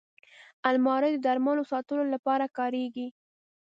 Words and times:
الماري 0.69 1.11
د 1.15 1.19
درملو 1.27 1.63
ساتلو 1.71 2.03
لپاره 2.13 2.45
کارېږي 2.57 3.07